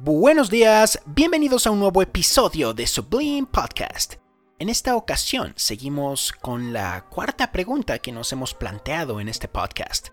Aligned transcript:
Buenos 0.00 0.48
días, 0.48 1.00
bienvenidos 1.06 1.66
a 1.66 1.72
un 1.72 1.80
nuevo 1.80 2.02
episodio 2.02 2.72
de 2.72 2.86
Sublime 2.86 3.48
Podcast. 3.50 4.14
En 4.60 4.68
esta 4.68 4.94
ocasión 4.94 5.54
seguimos 5.56 6.30
con 6.30 6.72
la 6.72 7.06
cuarta 7.10 7.50
pregunta 7.50 7.98
que 7.98 8.12
nos 8.12 8.32
hemos 8.32 8.54
planteado 8.54 9.20
en 9.20 9.28
este 9.28 9.48
podcast, 9.48 10.10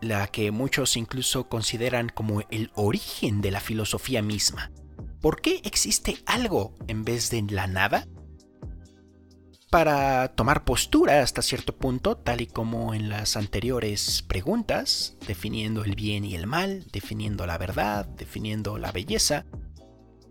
la 0.00 0.28
que 0.28 0.52
muchos 0.52 0.96
incluso 0.96 1.48
consideran 1.48 2.08
como 2.08 2.42
el 2.52 2.70
origen 2.76 3.40
de 3.40 3.50
la 3.50 3.58
filosofía 3.58 4.22
misma. 4.22 4.70
¿Por 5.20 5.40
qué 5.40 5.60
existe 5.64 6.22
algo 6.24 6.76
en 6.86 7.04
vez 7.04 7.28
de 7.28 7.42
la 7.50 7.66
nada? 7.66 8.06
Para 9.76 10.28
tomar 10.28 10.64
postura 10.64 11.20
hasta 11.20 11.42
cierto 11.42 11.76
punto, 11.76 12.16
tal 12.16 12.40
y 12.40 12.46
como 12.46 12.94
en 12.94 13.10
las 13.10 13.36
anteriores 13.36 14.22
preguntas, 14.22 15.18
definiendo 15.26 15.84
el 15.84 15.94
bien 15.94 16.24
y 16.24 16.34
el 16.34 16.46
mal, 16.46 16.86
definiendo 16.92 17.44
la 17.44 17.58
verdad, 17.58 18.06
definiendo 18.06 18.78
la 18.78 18.90
belleza, 18.90 19.44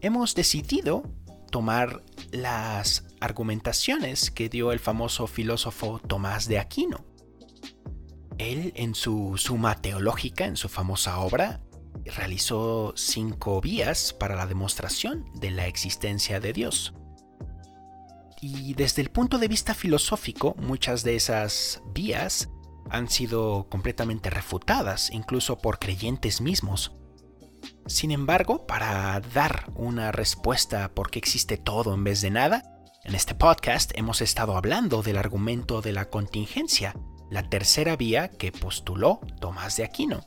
hemos 0.02 0.34
decidido 0.34 1.04
tomar 1.52 2.02
las 2.32 3.06
argumentaciones 3.20 4.32
que 4.32 4.50
dio 4.50 4.72
el 4.72 4.80
famoso 4.80 5.28
filósofo 5.28 6.00
Tomás 6.00 6.48
de 6.48 6.58
Aquino. 6.58 7.06
Él, 8.40 8.74
en 8.76 8.96
su 8.96 9.38
Suma 9.38 9.80
Teológica, 9.80 10.46
en 10.46 10.58
su 10.58 10.70
famosa 10.70 11.20
obra, 11.20 11.62
realizó 12.04 12.94
cinco 12.98 13.62
vías 13.62 14.12
para 14.12 14.36
la 14.36 14.48
demostración 14.48 15.30
de 15.36 15.52
la 15.52 15.68
existencia 15.68 16.40
de 16.40 16.52
Dios. 16.52 16.96
Y 18.48 18.76
desde 18.76 19.02
el 19.02 19.10
punto 19.10 19.40
de 19.40 19.48
vista 19.48 19.74
filosófico, 19.74 20.54
muchas 20.60 21.04
de 21.04 21.16
esas 21.16 21.82
vías 21.96 22.52
han 22.92 23.10
sido 23.10 23.68
completamente 23.70 24.30
refutadas, 24.30 25.10
incluso 25.10 25.58
por 25.58 25.80
creyentes 25.80 26.42
mismos. 26.42 26.92
Sin 27.88 28.12
embargo, 28.12 28.68
para 28.68 29.20
dar 29.34 29.72
una 29.74 30.12
respuesta 30.12 30.94
por 30.94 31.10
qué 31.10 31.18
existe 31.18 31.58
todo 31.58 31.96
en 31.96 32.04
vez 32.04 32.22
de 32.22 32.30
nada, 32.30 32.62
en 33.04 33.16
este 33.16 33.34
podcast 33.34 33.92
hemos 33.96 34.22
estado 34.22 34.56
hablando 34.56 35.02
del 35.02 35.18
argumento 35.18 35.82
de 35.82 35.94
la 35.94 36.12
contingencia, 36.12 36.94
la 37.32 37.50
tercera 37.50 37.96
vía 37.96 38.30
que 38.30 38.52
postuló 38.52 39.22
Tomás 39.42 39.78
de 39.78 39.86
Aquino. 39.86 40.22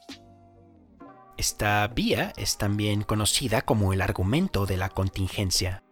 Esta 1.37 1.87
vía 1.87 2.33
es 2.37 2.59
también 2.59 3.03
conocida 3.03 3.63
como 3.63 3.93
el 3.93 4.01
argumento 4.01 4.67
de 4.67 4.77
la 4.77 4.89
contingencia. 4.89 5.85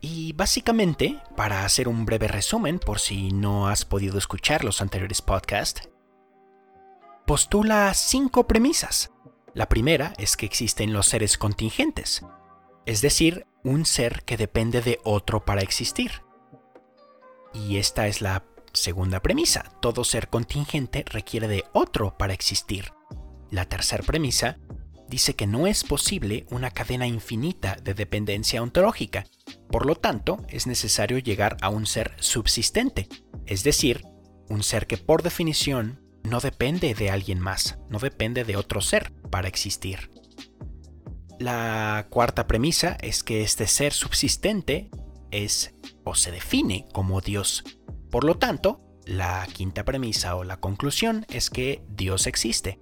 Y 0.00 0.32
básicamente, 0.32 1.20
para 1.36 1.64
hacer 1.64 1.86
un 1.86 2.06
breve 2.06 2.26
resumen 2.26 2.78
por 2.78 3.00
si 3.00 3.32
no 3.32 3.68
has 3.68 3.84
podido 3.84 4.16
escuchar 4.16 4.64
los 4.64 4.80
anteriores 4.80 5.20
podcasts, 5.20 5.88
postula 7.26 7.92
cinco 7.94 8.46
premisas. 8.46 9.10
La 9.52 9.68
primera 9.68 10.14
es 10.16 10.36
que 10.36 10.46
existen 10.46 10.92
los 10.92 11.06
seres 11.06 11.36
contingentes, 11.36 12.24
es 12.86 13.02
decir, 13.02 13.46
un 13.62 13.84
ser 13.84 14.22
que 14.24 14.36
depende 14.36 14.80
de 14.80 15.00
otro 15.04 15.44
para 15.44 15.60
existir. 15.60 16.22
Y 17.52 17.76
esta 17.76 18.06
es 18.06 18.22
la 18.22 18.44
segunda 18.72 19.20
premisa, 19.20 19.64
todo 19.80 20.04
ser 20.04 20.28
contingente 20.28 21.04
requiere 21.06 21.48
de 21.48 21.64
otro 21.72 22.16
para 22.16 22.32
existir. 22.32 22.92
La 23.50 23.64
tercera 23.64 24.04
premisa 24.04 24.58
dice 25.10 25.34
que 25.34 25.46
no 25.46 25.66
es 25.66 25.84
posible 25.84 26.46
una 26.50 26.70
cadena 26.70 27.06
infinita 27.06 27.76
de 27.82 27.92
dependencia 27.92 28.62
ontológica, 28.62 29.26
por 29.70 29.84
lo 29.84 29.96
tanto, 29.96 30.44
es 30.48 30.66
necesario 30.66 31.18
llegar 31.18 31.56
a 31.60 31.68
un 31.68 31.84
ser 31.84 32.14
subsistente, 32.20 33.08
es 33.44 33.62
decir, 33.62 34.04
un 34.48 34.62
ser 34.62 34.86
que 34.86 34.96
por 34.96 35.22
definición 35.22 36.00
no 36.22 36.40
depende 36.40 36.94
de 36.94 37.10
alguien 37.10 37.40
más, 37.40 37.78
no 37.88 37.98
depende 37.98 38.44
de 38.44 38.56
otro 38.56 38.80
ser 38.80 39.12
para 39.30 39.48
existir. 39.48 40.10
La 41.38 42.06
cuarta 42.10 42.46
premisa 42.46 42.96
es 43.00 43.22
que 43.22 43.42
este 43.42 43.66
ser 43.66 43.92
subsistente 43.92 44.90
es 45.30 45.74
o 46.04 46.14
se 46.14 46.30
define 46.30 46.86
como 46.92 47.20
Dios. 47.20 47.64
Por 48.10 48.24
lo 48.24 48.36
tanto, 48.36 48.82
la 49.06 49.46
quinta 49.52 49.84
premisa 49.84 50.36
o 50.36 50.44
la 50.44 50.58
conclusión 50.58 51.24
es 51.30 51.48
que 51.48 51.82
Dios 51.88 52.26
existe. 52.26 52.80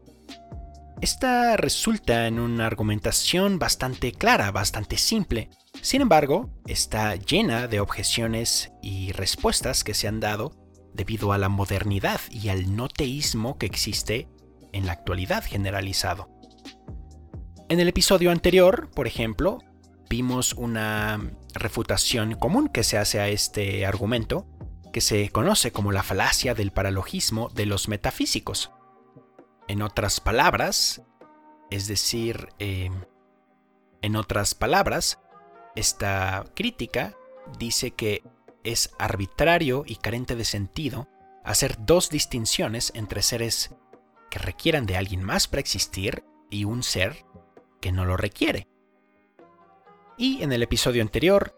Esta 1.00 1.56
resulta 1.56 2.26
en 2.26 2.40
una 2.40 2.66
argumentación 2.66 3.58
bastante 3.58 4.12
clara, 4.12 4.50
bastante 4.50 4.98
simple, 4.98 5.48
sin 5.80 6.02
embargo, 6.02 6.50
está 6.66 7.14
llena 7.14 7.68
de 7.68 7.80
objeciones 7.80 8.72
y 8.82 9.12
respuestas 9.12 9.84
que 9.84 9.94
se 9.94 10.08
han 10.08 10.20
dado 10.20 10.52
debido 10.94 11.32
a 11.32 11.38
la 11.38 11.48
modernidad 11.48 12.20
y 12.30 12.48
al 12.48 12.74
no 12.74 12.88
teísmo 12.88 13.58
que 13.58 13.66
existe 13.66 14.28
en 14.72 14.86
la 14.86 14.92
actualidad 14.92 15.44
generalizado. 15.44 16.28
En 17.68 17.80
el 17.80 17.88
episodio 17.88 18.32
anterior, 18.32 18.90
por 18.92 19.06
ejemplo, 19.06 19.58
vimos 20.10 20.54
una 20.54 21.20
refutación 21.54 22.34
común 22.34 22.68
que 22.68 22.82
se 22.82 22.98
hace 22.98 23.20
a 23.20 23.28
este 23.28 23.86
argumento, 23.86 24.48
que 24.92 25.00
se 25.00 25.28
conoce 25.28 25.70
como 25.70 25.92
la 25.92 26.02
falacia 26.02 26.54
del 26.54 26.72
paralogismo 26.72 27.50
de 27.50 27.66
los 27.66 27.88
metafísicos. 27.88 28.72
En 29.68 29.82
otras 29.82 30.20
palabras, 30.20 31.02
es 31.70 31.88
decir, 31.88 32.48
eh, 32.58 32.90
en 34.00 34.16
otras 34.16 34.54
palabras, 34.54 35.20
esta 35.76 36.46
crítica 36.54 37.14
dice 37.58 37.90
que 37.90 38.22
es 38.64 38.90
arbitrario 38.98 39.84
y 39.86 39.96
carente 39.96 40.36
de 40.36 40.44
sentido 40.44 41.08
hacer 41.44 41.76
dos 41.78 42.10
distinciones 42.10 42.92
entre 42.94 43.22
seres 43.22 43.74
que 44.30 44.38
requieran 44.38 44.86
de 44.86 44.96
alguien 44.96 45.22
más 45.22 45.48
para 45.48 45.60
existir 45.60 46.24
y 46.50 46.64
un 46.64 46.82
ser 46.82 47.24
que 47.80 47.92
no 47.92 48.04
lo 48.04 48.16
requiere. 48.16 48.68
Y 50.16 50.42
en 50.42 50.52
el 50.52 50.62
episodio 50.62 51.02
anterior 51.02 51.54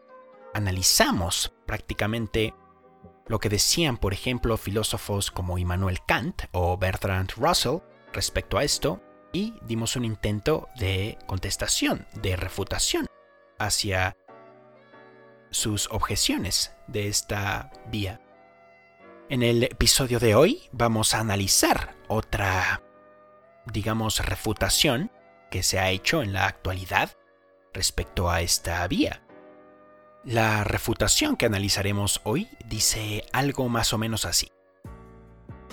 analizamos 0.53 1.53
prácticamente 1.66 2.54
lo 3.27 3.38
que 3.38 3.48
decían, 3.48 3.97
por 3.97 4.12
ejemplo, 4.12 4.56
filósofos 4.56 5.31
como 5.31 5.59
Immanuel 5.59 6.00
Kant 6.06 6.42
o 6.53 6.77
Bertrand 6.77 7.31
Russell 7.37 7.78
respecto 8.12 8.59
a 8.59 8.65
esto 8.65 9.03
y 9.32 9.54
dimos 9.62 9.97
un 9.97 10.04
intento 10.04 10.69
de 10.76 11.19
contestación, 11.26 12.06
de 12.15 12.37
refutación 12.37 13.06
hacia 13.59 14.16
sus 15.50 15.88
objeciones 15.91 16.75
de 16.87 17.09
esta 17.09 17.71
vía. 17.87 18.21
En 19.28 19.43
el 19.43 19.62
episodio 19.62 20.19
de 20.19 20.34
hoy 20.34 20.69
vamos 20.72 21.15
a 21.15 21.21
analizar 21.21 21.94
otra, 22.09 22.82
digamos, 23.66 24.25
refutación 24.25 25.12
que 25.50 25.62
se 25.62 25.78
ha 25.78 25.91
hecho 25.91 26.22
en 26.22 26.32
la 26.32 26.47
actualidad 26.47 27.16
respecto 27.72 28.31
a 28.31 28.41
esta 28.41 28.87
vía. 28.88 29.22
La 30.25 30.65
refutación 30.65 31.37
que 31.37 31.47
analizaremos 31.47 32.21
hoy 32.25 32.48
dice 32.66 33.25
algo 33.32 33.69
más 33.69 33.92
o 33.92 33.98
menos 33.98 34.25
así. 34.25 34.50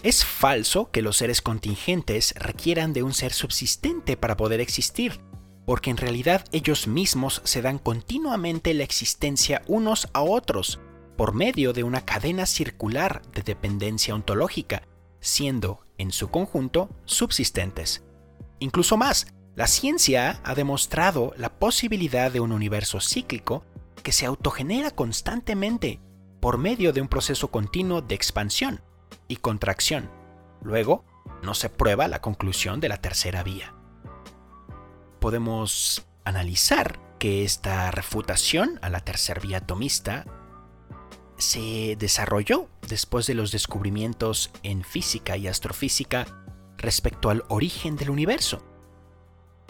Es 0.04 0.24
falso 0.24 0.92
que 0.92 1.02
los 1.02 1.18
seres 1.18 1.42
contingentes 1.42 2.34
requieran 2.38 2.94
de 2.94 3.02
un 3.02 3.14
ser 3.14 3.34
subsistente 3.34 4.16
para 4.16 4.38
poder 4.38 4.62
existir, 4.62 5.20
porque 5.66 5.90
en 5.90 5.98
realidad 5.98 6.46
ellos 6.52 6.88
mismos 6.88 7.42
se 7.44 7.62
dan 7.62 7.80
continuamente 7.80 8.74
la 8.74 8.84
existencia 8.84 9.64
unos 9.68 10.08
a 10.14 10.22
otros 10.22 10.80
por 11.18 11.34
medio 11.34 11.74
de 11.74 11.84
una 11.84 12.06
cadena 12.06 12.46
circular 12.46 13.24
de 13.34 13.42
dependencia 13.42 14.14
ontológica, 14.14 14.84
siendo, 15.20 15.84
en 15.98 16.12
su 16.12 16.30
conjunto, 16.30 16.90
subsistentes. 17.06 18.04
Incluso 18.60 18.98
más, 18.98 19.28
la 19.56 19.66
ciencia 19.66 20.40
ha 20.44 20.54
demostrado 20.54 21.34
la 21.38 21.58
posibilidad 21.58 22.32
de 22.32 22.40
un 22.40 22.52
universo 22.52 23.02
cíclico 23.02 23.66
que 24.04 24.12
se 24.12 24.28
autogenera 24.28 24.92
constantemente 24.92 26.00
por 26.40 26.60
medio 26.60 26.94
de 26.94 27.02
un 27.02 27.08
proceso 27.08 27.50
continuo 27.50 28.02
de 28.04 28.14
expansión 28.14 28.82
y 29.28 29.38
contracción. 29.38 30.10
Luego, 30.62 31.06
no 31.44 31.54
se 31.54 31.70
prueba 31.70 32.08
la 32.08 32.22
conclusión 32.22 32.80
de 32.80 32.90
la 32.90 32.98
tercera 32.98 33.44
vía 33.44 33.78
podemos 35.20 36.08
analizar 36.24 37.00
que 37.20 37.44
esta 37.44 37.92
refutación 37.92 38.80
a 38.82 38.90
la 38.90 39.02
tercera 39.02 39.42
vía 39.42 39.58
atomista 39.58 40.26
se 41.38 41.96
desarrolló 41.98 42.70
después 42.88 43.28
de 43.28 43.34
los 43.34 43.52
descubrimientos 43.52 44.52
en 44.64 44.84
física 44.84 45.38
y 45.38 45.48
astrofísica 45.48 46.26
respecto 46.78 47.30
al 47.30 47.44
origen 47.50 47.96
del 47.96 48.10
universo. 48.10 48.64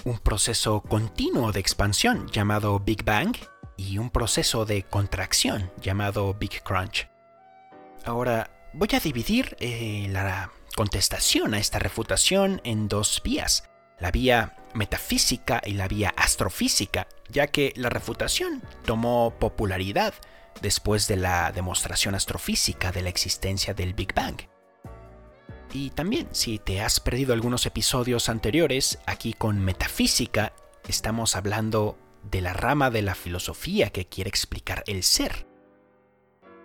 Un 0.04 0.20
proceso 0.20 0.82
continuo 0.82 1.52
de 1.52 1.60
expansión 1.60 2.28
llamado 2.28 2.80
Big 2.80 3.04
Bang 3.04 3.36
y 3.76 3.98
un 3.98 4.10
proceso 4.10 4.66
de 4.66 4.84
contracción 4.84 5.72
llamado 5.82 6.34
Big 6.34 6.64
Crunch. 6.64 7.10
Ahora 8.06 8.52
voy 8.74 8.90
a 8.94 9.00
dividir 9.00 9.56
eh, 9.60 10.08
la 10.10 10.52
contestación 10.76 11.54
a 11.54 11.60
esta 11.60 11.80
refutación 11.80 12.62
en 12.64 12.88
dos 12.88 13.22
vías 13.24 13.64
la 14.00 14.12
vía 14.12 14.56
metafísica 14.74 15.62
y 15.66 15.74
la 15.74 15.88
vía 15.88 16.14
astrofísica, 16.16 17.08
ya 17.30 17.48
que 17.48 17.74
la 17.76 17.90
refutación 17.90 18.62
tomó 18.86 19.34
popularidad 19.40 20.14
después 20.62 21.08
de 21.08 21.18
la 21.18 21.52
demostración 21.52 22.16
astrofísica 22.16 22.92
de 22.92 23.02
la 23.02 23.10
existencia 23.10 23.74
del 23.74 23.94
Big 23.94 24.14
Bang. 24.14 24.38
Y 25.74 25.90
también, 25.92 26.30
si 26.32 26.60
te 26.60 26.82
has 26.82 27.00
perdido 27.00 27.34
algunos 27.34 27.66
episodios 27.66 28.30
anteriores, 28.30 29.00
aquí 29.06 29.34
con 29.34 29.60
metafísica 29.60 30.54
estamos 30.88 31.36
hablando 31.36 31.98
de 32.24 32.42
la 32.42 32.54
rama 32.54 32.90
de 32.90 33.02
la 33.02 33.16
filosofía 33.16 33.90
que 33.90 34.08
quiere 34.08 34.30
explicar 34.30 34.84
el 34.88 35.04
ser. 35.04 35.47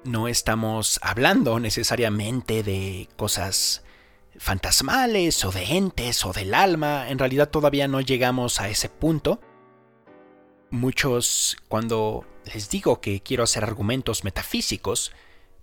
No 0.05 0.27
estamos 0.27 0.99
hablando 1.01 1.61
necesariamente 1.61 2.65
de 2.65 3.09
cosas 3.17 3.85
fantasmales 4.37 5.45
o 5.45 5.53
de 5.53 5.63
entes 5.65 6.25
o 6.25 6.33
del 6.33 6.55
alma. 6.55 7.09
En 7.09 7.19
realidad 7.19 7.51
todavía 7.51 7.87
no 7.87 8.01
llegamos 8.01 8.61
a 8.61 8.69
ese 8.69 8.89
punto. 8.89 9.41
Muchos, 10.71 11.57
cuando 11.69 12.27
les 12.53 12.69
digo 12.69 13.01
que 13.01 13.21
quiero 13.21 13.45
hacer 13.45 13.63
argumentos 13.63 14.25
metafísicos, 14.25 15.13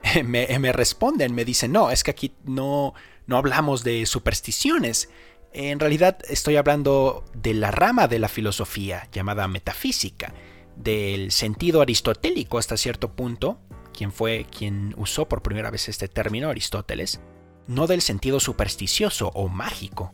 me, 0.23 0.71
responden, 0.71 1.35
me 1.35 1.43
dicen, 1.43 1.73
no, 1.73 1.91
es 1.91 2.03
que 2.03 2.11
aquí 2.11 2.33
no, 2.45 2.93
no 3.27 3.37
hablamos 3.37 3.83
de 3.83 4.05
supersticiones. 4.05 5.09
En 5.51 5.79
realidad 5.79 6.19
estoy 6.29 6.55
hablando 6.55 7.25
de 7.33 7.55
la 7.55 7.71
rama 7.71 8.07
de 8.07 8.19
la 8.19 8.29
filosofía 8.29 9.09
llamada 9.11 9.47
metafísica, 9.49 10.33
del 10.77 11.31
sentido 11.31 11.81
aristotélico 11.81 12.57
hasta 12.57 12.77
cierto 12.77 13.13
punto, 13.15 13.59
quien 13.99 14.13
fue 14.13 14.45
quien 14.45 14.95
usó 14.95 15.27
por 15.27 15.41
primera 15.41 15.71
vez 15.71 15.89
este 15.89 16.07
término, 16.07 16.49
Aristóteles, 16.49 17.19
no 17.67 17.85
del 17.85 18.01
sentido 18.01 18.39
supersticioso 18.39 19.29
o 19.35 19.49
mágico. 19.49 20.13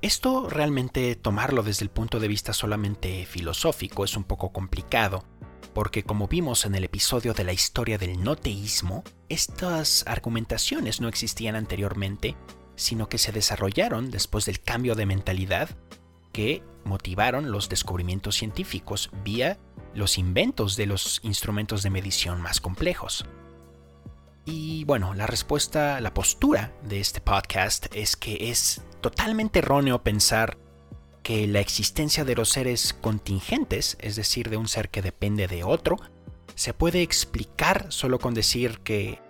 Esto 0.00 0.48
realmente 0.48 1.16
tomarlo 1.16 1.64
desde 1.64 1.82
el 1.82 1.90
punto 1.90 2.20
de 2.20 2.28
vista 2.28 2.52
solamente 2.52 3.26
filosófico 3.26 4.04
es 4.04 4.16
un 4.16 4.22
poco 4.22 4.52
complicado, 4.52 5.24
porque 5.72 6.04
como 6.04 6.28
vimos 6.28 6.66
en 6.66 6.76
el 6.76 6.84
episodio 6.84 7.34
de 7.34 7.42
la 7.42 7.52
historia 7.52 7.98
del 7.98 8.22
no 8.22 8.36
teísmo, 8.36 9.02
estas 9.28 10.04
argumentaciones 10.06 11.00
no 11.00 11.08
existían 11.08 11.56
anteriormente 11.56 12.36
sino 12.76 13.08
que 13.08 13.18
se 13.18 13.32
desarrollaron 13.32 14.12
después 14.12 14.44
del 14.44 14.60
cambio 14.60 14.94
de 14.94 15.06
mentalidad 15.06 15.70
que 16.32 16.62
motivaron 16.84 17.50
los 17.50 17.68
descubrimientos 17.68 18.36
científicos 18.36 19.10
vía 19.24 19.58
los 19.94 20.18
inventos 20.18 20.76
de 20.76 20.86
los 20.86 21.20
instrumentos 21.22 21.82
de 21.82 21.90
medición 21.90 22.40
más 22.40 22.60
complejos. 22.60 23.26
Y 24.44 24.84
bueno, 24.84 25.14
la 25.14 25.26
respuesta, 25.26 26.00
la 26.00 26.12
postura 26.12 26.72
de 26.82 27.00
este 27.00 27.20
podcast 27.20 27.86
es 27.94 28.16
que 28.16 28.50
es 28.50 28.82
totalmente 29.00 29.60
erróneo 29.60 30.02
pensar 30.02 30.58
que 31.22 31.46
la 31.46 31.60
existencia 31.60 32.24
de 32.24 32.34
los 32.34 32.50
seres 32.50 32.92
contingentes, 32.92 33.96
es 34.00 34.16
decir, 34.16 34.50
de 34.50 34.58
un 34.58 34.68
ser 34.68 34.90
que 34.90 35.00
depende 35.00 35.48
de 35.48 35.64
otro, 35.64 35.96
se 36.54 36.74
puede 36.74 37.00
explicar 37.02 37.86
solo 37.88 38.18
con 38.18 38.34
decir 38.34 38.80
que 38.80 39.24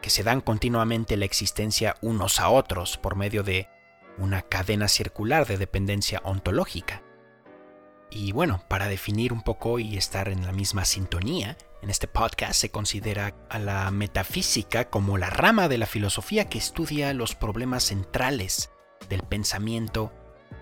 que 0.00 0.10
se 0.10 0.22
dan 0.22 0.40
continuamente 0.40 1.16
la 1.16 1.24
existencia 1.24 1.96
unos 2.00 2.40
a 2.40 2.48
otros 2.48 2.96
por 2.98 3.16
medio 3.16 3.42
de 3.42 3.68
una 4.16 4.42
cadena 4.42 4.88
circular 4.88 5.46
de 5.46 5.58
dependencia 5.58 6.20
ontológica. 6.24 7.02
Y 8.10 8.32
bueno, 8.32 8.62
para 8.68 8.88
definir 8.88 9.32
un 9.32 9.42
poco 9.42 9.78
y 9.78 9.96
estar 9.96 10.28
en 10.28 10.46
la 10.46 10.52
misma 10.52 10.84
sintonía, 10.84 11.56
en 11.82 11.90
este 11.90 12.08
podcast 12.08 12.54
se 12.54 12.70
considera 12.70 13.34
a 13.50 13.58
la 13.58 13.90
metafísica 13.90 14.88
como 14.88 15.18
la 15.18 15.30
rama 15.30 15.68
de 15.68 15.78
la 15.78 15.86
filosofía 15.86 16.48
que 16.48 16.58
estudia 16.58 17.12
los 17.14 17.34
problemas 17.34 17.84
centrales 17.84 18.70
del 19.08 19.22
pensamiento 19.22 20.12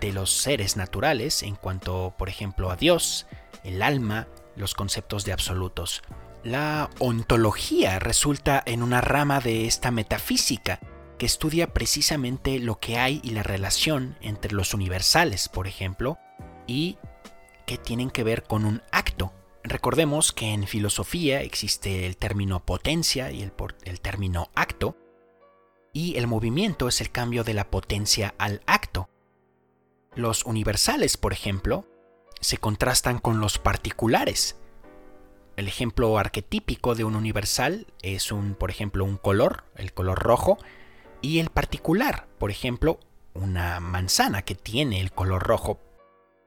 de 0.01 0.13
los 0.13 0.33
seres 0.33 0.77
naturales 0.77 1.43
en 1.43 1.55
cuanto, 1.55 2.15
por 2.19 2.29
ejemplo, 2.29 2.71
a 2.71 2.77
Dios, 2.77 3.27
el 3.65 3.81
alma, 3.81 4.29
los 4.57 4.75
conceptos 4.75 5.25
de 5.25 5.33
absolutos, 5.33 6.03
la 6.43 6.91
ontología 6.99 7.99
resulta 7.99 8.63
en 8.67 8.83
una 8.83 9.01
rama 9.01 9.41
de 9.41 9.67
esta 9.67 9.91
metafísica 9.91 10.81
que 11.19 11.27
estudia 11.27 11.73
precisamente 11.73 12.59
lo 12.59 12.79
que 12.79 12.99
hay 12.99 13.21
y 13.25 13.31
la 13.31 13.43
relación 13.43 14.17
entre 14.21 14.53
los 14.53 14.75
universales, 14.75 15.49
por 15.49 15.67
ejemplo, 15.67 16.19
y 16.67 16.99
que 17.67 17.79
tienen 17.79 18.11
que 18.11 18.25
ver 18.25 18.45
con 18.45 18.65
un 18.65 18.83
acto. 18.93 19.33
Recordemos 19.63 20.33
que 20.33 20.53
en 20.53 20.67
filosofía 20.67 21.43
existe 21.43 22.07
el 22.07 22.17
término 22.17 22.65
potencia 22.65 23.31
y 23.33 23.43
el, 23.43 23.53
el 23.85 24.01
término 24.01 24.51
acto, 24.55 24.97
y 25.93 26.17
el 26.17 26.27
movimiento 26.27 26.89
es 26.89 27.01
el 27.01 27.11
cambio 27.11 27.43
de 27.43 27.55
la 27.55 27.71
potencia 27.71 28.35
al 28.39 28.63
acto. 28.67 29.09
Los 30.15 30.45
universales, 30.45 31.17
por 31.17 31.33
ejemplo, 31.33 31.87
se 32.41 32.59
contrastan 32.59 33.19
con 33.19 33.41
los 33.41 33.59
particulares, 33.59 34.57
el 35.57 35.69
ejemplo 35.69 36.19
arquetípico 36.19 36.95
de 36.95 37.05
un 37.05 37.17
universal 37.17 37.87
es 38.03 38.31
un, 38.31 38.55
por 38.55 38.71
ejemplo, 38.71 39.05
un 39.05 39.17
color, 39.17 39.65
el 39.75 39.95
color 39.95 40.19
rojo, 40.19 40.59
y 41.23 41.39
el 41.39 41.49
particular, 41.49 42.29
por 42.39 42.51
ejemplo, 42.51 43.01
una 43.33 43.81
manzana 43.81 44.43
que 44.43 44.55
tiene 44.55 45.01
el 45.01 45.13
color 45.13 45.43
rojo. 45.43 45.81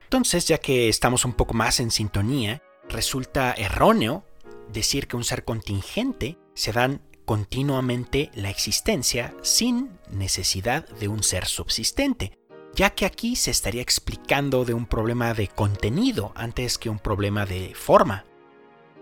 Entonces, 0.09 0.47
ya 0.47 0.57
que 0.57 0.89
estamos 0.89 1.23
un 1.23 1.33
poco 1.33 1.53
más 1.53 1.79
en 1.79 1.91
sintonía, 1.91 2.63
resulta 2.89 3.53
erróneo 3.53 4.25
decir 4.73 5.07
que 5.07 5.15
un 5.15 5.23
ser 5.23 5.45
contingente 5.45 6.39
se 6.56 6.71
dan 6.71 7.03
continuamente 7.25 8.31
la 8.33 8.50
existencia 8.50 9.35
sin 9.44 10.00
necesidad 10.09 10.89
de 11.00 11.09
un 11.09 11.21
ser 11.21 11.45
subsistente, 11.45 12.31
ya 12.73 12.89
que 12.89 13.06
aquí 13.06 13.35
se 13.35 13.51
estaría 13.51 13.83
explicando 13.83 14.65
de 14.65 14.73
un 14.73 14.88
problema 14.88 15.35
de 15.35 15.47
contenido 15.47 16.31
antes 16.33 16.79
que 16.79 16.89
un 16.89 16.97
problema 16.97 17.45
de 17.45 17.75
forma. 17.75 18.25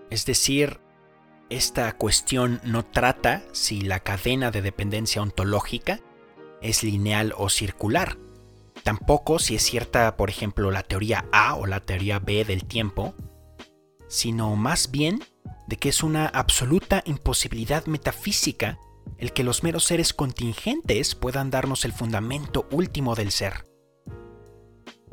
Es 0.09 0.25
decir, 0.25 0.81
esta 1.50 1.94
cuestión 1.95 2.59
no 2.65 2.83
trata 2.83 3.45
si 3.54 3.80
la 3.80 4.01
cadena 4.01 4.51
de 4.51 4.62
dependencia 4.62 5.21
ontológica 5.21 6.01
es 6.62 6.83
lineal 6.83 7.33
o 7.38 7.48
circular. 7.48 8.18
Tampoco 8.88 9.38
si 9.38 9.54
es 9.54 9.63
cierta, 9.63 10.16
por 10.16 10.30
ejemplo, 10.30 10.72
la 10.72 10.81
teoría 10.81 11.25
A 11.34 11.56
o 11.56 11.66
la 11.66 11.81
teoría 11.81 12.19
B 12.19 12.45
del 12.45 12.63
tiempo, 12.63 13.16
sino 14.07 14.56
más 14.56 14.92
bien 14.92 15.22
de 15.68 15.75
que 15.75 15.89
es 15.89 16.04
una 16.04 16.25
absoluta 16.28 17.04
imposibilidad 17.06 17.86
metafísica 17.86 18.80
el 19.18 19.34
que 19.34 19.44
los 19.44 19.62
meros 19.62 19.84
seres 19.84 20.13
contingentes 20.13 21.16
puedan 21.16 21.51
darnos 21.51 21.84
el 21.84 21.92
fundamento 21.92 22.66
último 22.72 23.13
del 23.13 23.31
ser. 23.31 23.66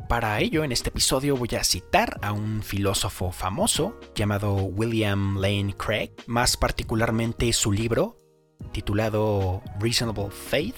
Para 0.09 0.39
ello, 0.39 0.63
en 0.63 0.71
este 0.71 0.91
episodio 0.91 1.37
voy 1.37 1.49
a 1.59 1.65
citar 1.65 2.21
a 2.23 2.31
un 2.31 2.63
filósofo 2.63 3.33
famoso 3.33 3.99
llamado 4.15 4.55
William 4.55 5.37
Lane 5.41 5.75
Craig, 5.77 6.13
más 6.29 6.57
particularmente 6.57 7.53
su 7.53 7.73
libro 7.73 8.21
titulado 8.71 9.63
Reasonable 9.81 10.31
Faith. 10.31 10.77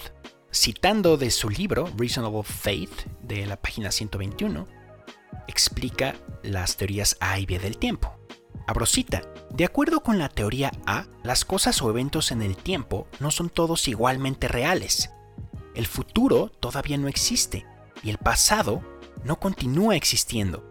Citando 0.59 1.17
de 1.17 1.29
su 1.29 1.51
libro 1.51 1.87
Reasonable 1.95 2.41
Faith, 2.41 3.05
de 3.21 3.45
la 3.45 3.57
página 3.57 3.91
121, 3.91 4.67
explica 5.47 6.15
las 6.41 6.77
teorías 6.77 7.15
A 7.19 7.37
y 7.37 7.45
B 7.45 7.59
del 7.59 7.77
tiempo. 7.77 8.17
Abrosita, 8.65 9.21
de 9.51 9.65
acuerdo 9.65 10.01
con 10.01 10.17
la 10.17 10.29
teoría 10.29 10.71
A, 10.87 11.05
las 11.21 11.45
cosas 11.45 11.79
o 11.83 11.91
eventos 11.91 12.31
en 12.31 12.41
el 12.41 12.57
tiempo 12.57 13.07
no 13.19 13.29
son 13.29 13.51
todos 13.51 13.87
igualmente 13.87 14.47
reales. 14.47 15.11
El 15.75 15.85
futuro 15.85 16.49
todavía 16.49 16.97
no 16.97 17.07
existe 17.07 17.67
y 18.01 18.09
el 18.09 18.17
pasado 18.17 18.81
no 19.23 19.39
continúa 19.39 19.95
existiendo. 19.95 20.67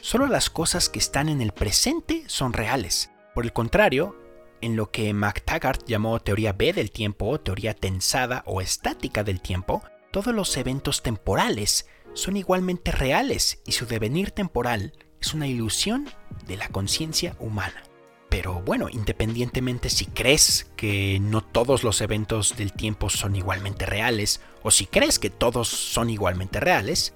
Solo 0.00 0.28
las 0.28 0.48
cosas 0.48 0.88
que 0.88 1.00
están 1.00 1.28
en 1.28 1.40
el 1.42 1.50
presente 1.50 2.22
son 2.28 2.52
reales. 2.52 3.10
Por 3.34 3.44
el 3.44 3.52
contrario, 3.52 4.16
en 4.64 4.76
lo 4.76 4.90
que 4.90 5.12
MacTaggart 5.12 5.86
llamó 5.86 6.20
teoría 6.20 6.52
B 6.52 6.72
del 6.72 6.90
tiempo, 6.90 7.40
teoría 7.40 7.74
tensada 7.74 8.42
o 8.46 8.60
estática 8.60 9.24
del 9.24 9.40
tiempo, 9.40 9.82
todos 10.12 10.34
los 10.34 10.56
eventos 10.56 11.02
temporales 11.02 11.86
son 12.12 12.36
igualmente 12.36 12.92
reales 12.92 13.60
y 13.66 13.72
su 13.72 13.86
devenir 13.86 14.30
temporal 14.30 14.92
es 15.20 15.34
una 15.34 15.46
ilusión 15.46 16.08
de 16.46 16.56
la 16.56 16.68
conciencia 16.68 17.36
humana. 17.38 17.82
Pero 18.28 18.62
bueno, 18.62 18.88
independientemente 18.90 19.90
si 19.90 20.06
crees 20.06 20.70
que 20.76 21.18
no 21.20 21.40
todos 21.42 21.84
los 21.84 22.00
eventos 22.00 22.56
del 22.56 22.72
tiempo 22.72 23.10
son 23.10 23.36
igualmente 23.36 23.86
reales, 23.86 24.40
o 24.62 24.70
si 24.70 24.86
crees 24.86 25.18
que 25.18 25.30
todos 25.30 25.68
son 25.68 26.10
igualmente 26.10 26.58
reales, 26.58 27.14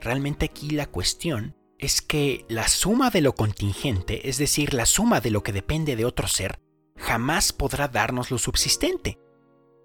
Realmente 0.00 0.46
aquí 0.46 0.70
la 0.70 0.86
cuestión 0.86 1.54
es 1.78 2.00
que 2.00 2.46
la 2.48 2.68
suma 2.68 3.10
de 3.10 3.20
lo 3.20 3.34
contingente, 3.34 4.28
es 4.28 4.38
decir, 4.38 4.72
la 4.74 4.86
suma 4.86 5.20
de 5.20 5.30
lo 5.30 5.42
que 5.42 5.52
depende 5.52 5.94
de 5.94 6.06
otro 6.06 6.26
ser, 6.26 6.58
jamás 7.00 7.52
podrá 7.52 7.88
darnos 7.88 8.30
lo 8.30 8.38
subsistente. 8.38 9.18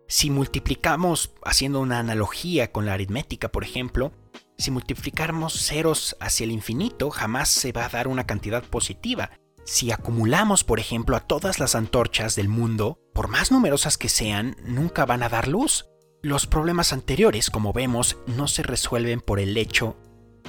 Si 0.08 0.30
multiplicamos, 0.30 1.32
haciendo 1.44 1.80
una 1.80 2.00
analogía 2.00 2.72
con 2.72 2.86
la 2.86 2.94
aritmética, 2.94 3.50
por 3.50 3.64
ejemplo, 3.64 4.12
si 4.58 4.72
multiplicamos 4.72 5.54
ceros 5.54 6.16
hacia 6.20 6.44
el 6.44 6.52
infinito, 6.52 7.10
jamás 7.10 7.50
se 7.50 7.72
va 7.72 7.86
a 7.86 7.90
dar 7.90 8.08
una 8.08 8.26
cantidad 8.26 8.64
positiva. 8.64 9.32
Si 9.66 9.92
acumulamos, 9.92 10.64
por 10.64 10.80
ejemplo, 10.80 11.16
a 11.16 11.22
todas 11.22 11.60
las 11.60 11.74
antorchas 11.74 12.36
del 12.36 12.50
mundo, 12.50 13.00
por 13.14 13.28
más 13.28 13.52
numerosas 13.52 13.98
que 13.98 14.10
sean, 14.10 14.56
nunca 14.64 15.06
van 15.06 15.24
a 15.24 15.30
dar 15.30 15.48
luz. 15.48 15.88
Los 16.22 16.46
problemas 16.46 16.94
anteriores, 16.94 17.50
como 17.50 17.74
vemos, 17.74 18.18
no 18.28 18.48
se 18.48 18.62
resuelven 18.62 19.22
por 19.22 19.40
el 19.40 19.58
hecho 19.58 19.98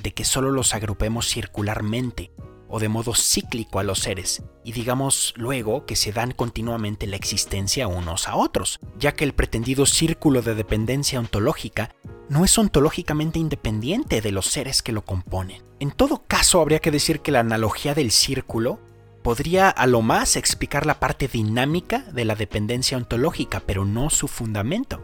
de 0.03 0.13
que 0.13 0.25
solo 0.25 0.51
los 0.51 0.75
agrupemos 0.75 1.29
circularmente. 1.29 2.31
O 2.69 2.79
de 2.79 2.89
modo 2.89 3.15
cíclico 3.15 3.79
a 3.79 3.85
los 3.85 4.01
seres, 4.01 4.43
y 4.65 4.73
digamos 4.73 5.35
luego 5.37 5.87
que 5.87 5.97
se 5.97 6.13
dan 6.13 6.33
continuamente 6.33 7.07
la 7.07 7.17
existencia 7.17 7.89
unos 7.89 8.29
a 8.29 8.37
otros, 8.37 8.79
ya 8.99 9.13
que 9.13 9.25
el 9.25 9.35
pretendido 9.35 9.87
círculo 9.87 10.43
de 10.43 10.55
dependencia 10.55 11.19
ontológica 11.19 11.95
no 12.29 12.45
es 12.45 12.59
ontológicamente 12.59 13.39
independiente 13.39 14.21
de 14.21 14.33
los 14.33 14.47
seres 14.47 14.83
que 14.83 14.93
lo 14.93 15.05
componen. 15.05 15.63
En 15.79 15.93
todo 15.93 16.25
caso, 16.27 16.61
habría 16.61 16.81
que 16.81 16.91
decir 16.91 17.21
que 17.21 17.31
la 17.31 17.41
analogía 17.41 17.95
del 17.95 18.11
círculo 18.11 18.81
podría 19.23 19.69
a 19.69 19.87
lo 19.87 20.03
más 20.03 20.37
explicar 20.37 20.87
la 20.87 21.01
parte 21.01 21.29
dinámica 21.29 22.01
de 22.13 22.25
la 22.25 22.35
dependencia 22.35 22.97
ontológica, 22.97 23.61
pero 23.61 23.85
no 23.85 24.11
su 24.11 24.29
fundamento. 24.29 25.03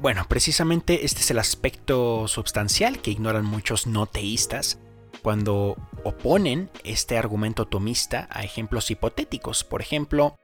Bueno, 0.00 0.26
precisamente 0.28 1.04
este 1.04 1.20
es 1.20 1.30
el 1.30 1.38
aspecto 1.38 2.26
substancial 2.26 3.00
que 3.00 3.12
ignoran 3.12 3.44
muchos 3.44 3.86
no 3.86 4.06
teístas 4.06 4.78
cuando 5.22 5.76
oponen 6.04 6.70
este 6.84 7.16
argumento 7.16 7.66
tomista 7.66 8.28
a 8.30 8.42
ejemplos 8.42 8.90
hipotéticos. 8.90 9.64
Por 9.64 9.80
ejemplo, 9.80 10.36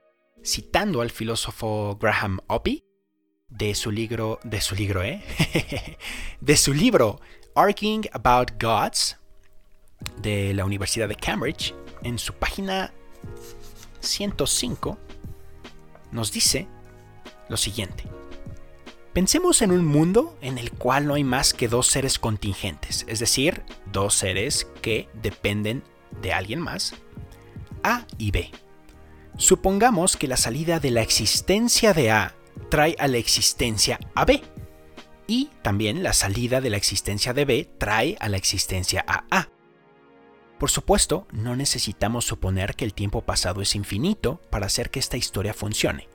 citando 0.43 1.01
al 1.01 1.11
filósofo 1.11 1.97
Graham 1.99 2.39
Oppy 2.47 2.85
de 3.49 3.75
su 3.75 3.91
libro, 3.91 4.39
de 4.43 4.61
su 4.61 4.75
libro, 4.75 5.03
¿eh? 5.03 5.23
de 6.41 6.57
su 6.57 6.73
libro 6.73 7.19
Arguing 7.55 8.03
About 8.13 8.51
Gods 8.61 9.17
de 10.21 10.53
la 10.53 10.65
Universidad 10.65 11.09
de 11.09 11.15
Cambridge, 11.15 11.73
en 12.03 12.17
su 12.17 12.33
página 12.33 12.93
105 13.99 14.97
nos 16.11 16.31
dice 16.31 16.67
lo 17.49 17.57
siguiente. 17.57 18.05
Pensemos 19.19 19.61
en 19.61 19.73
un 19.73 19.85
mundo 19.85 20.37
en 20.39 20.57
el 20.57 20.71
cual 20.71 21.05
no 21.05 21.15
hay 21.15 21.25
más 21.25 21.53
que 21.53 21.67
dos 21.67 21.87
seres 21.87 22.17
contingentes, 22.19 23.03
es 23.09 23.19
decir, 23.19 23.63
dos 23.91 24.15
seres 24.15 24.65
que 24.81 25.09
dependen 25.13 25.83
de 26.21 26.31
alguien 26.31 26.61
más, 26.61 26.93
A 27.83 28.07
y 28.17 28.31
B. 28.31 28.49
Supongamos 29.35 30.15
que 30.15 30.29
la 30.29 30.37
salida 30.37 30.79
de 30.79 30.91
la 30.91 31.01
existencia 31.01 31.93
de 31.93 32.11
A 32.11 32.33
trae 32.69 32.95
a 32.97 33.09
la 33.09 33.17
existencia 33.17 33.99
a 34.15 34.23
B, 34.23 34.41
y 35.27 35.49
también 35.63 36.01
la 36.01 36.13
salida 36.13 36.61
de 36.61 36.69
la 36.69 36.77
existencia 36.77 37.33
de 37.33 37.43
B 37.43 37.69
trae 37.77 38.15
a 38.21 38.29
la 38.29 38.37
existencia 38.37 39.03
a 39.05 39.25
A. 39.31 39.49
Por 40.57 40.69
supuesto, 40.69 41.27
no 41.33 41.57
necesitamos 41.57 42.23
suponer 42.23 42.73
que 42.73 42.85
el 42.85 42.93
tiempo 42.93 43.19
pasado 43.25 43.61
es 43.61 43.75
infinito 43.75 44.39
para 44.49 44.67
hacer 44.67 44.89
que 44.89 44.99
esta 44.99 45.17
historia 45.17 45.53
funcione 45.53 46.07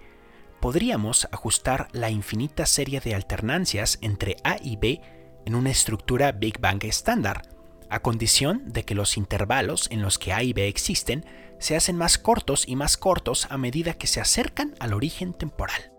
podríamos 0.64 1.28
ajustar 1.30 1.88
la 1.92 2.08
infinita 2.08 2.64
serie 2.64 2.98
de 3.00 3.14
alternancias 3.14 3.98
entre 4.00 4.36
A 4.44 4.56
y 4.62 4.76
B 4.76 5.02
en 5.44 5.56
una 5.56 5.68
estructura 5.68 6.32
Big 6.32 6.58
Bang 6.58 6.82
estándar, 6.84 7.42
a 7.90 8.00
condición 8.00 8.72
de 8.72 8.82
que 8.86 8.94
los 8.94 9.18
intervalos 9.18 9.88
en 9.90 10.00
los 10.00 10.18
que 10.18 10.32
A 10.32 10.42
y 10.42 10.54
B 10.54 10.66
existen 10.66 11.26
se 11.58 11.76
hacen 11.76 11.98
más 11.98 12.16
cortos 12.16 12.66
y 12.66 12.76
más 12.76 12.96
cortos 12.96 13.46
a 13.50 13.58
medida 13.58 13.92
que 13.92 14.06
se 14.06 14.22
acercan 14.22 14.74
al 14.80 14.94
origen 14.94 15.34
temporal. 15.34 15.92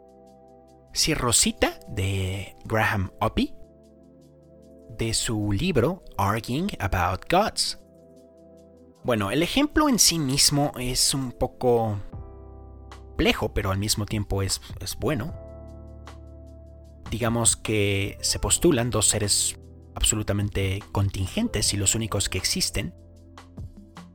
Si 0.93 1.13
Rosita 1.13 1.79
de 1.87 2.55
Graham 2.65 3.11
Oppy, 3.21 3.53
de 4.97 5.13
su 5.13 5.51
libro 5.51 6.03
Arguing 6.17 6.69
About 6.79 7.31
Gods. 7.31 7.77
Bueno, 9.03 9.29
el 9.29 9.43
ejemplo 9.43 9.89
en 9.89 9.99
sí 9.99 10.17
mismo 10.17 10.71
es 10.79 11.13
un 11.13 11.33
poco 11.33 11.99
complejo, 13.15 13.53
pero 13.53 13.71
al 13.71 13.77
mismo 13.77 14.05
tiempo 14.05 14.41
es, 14.41 14.61
es 14.81 14.97
bueno. 14.97 15.33
Digamos 17.09 17.55
que 17.55 18.17
se 18.21 18.39
postulan 18.39 18.89
dos 18.89 19.07
seres 19.07 19.57
absolutamente 19.95 20.83
contingentes 20.91 21.73
y 21.73 21.77
los 21.77 21.95
únicos 21.95 22.27
que 22.27 22.37
existen. 22.37 22.93